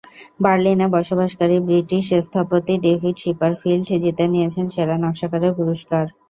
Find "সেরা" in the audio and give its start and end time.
4.73-4.95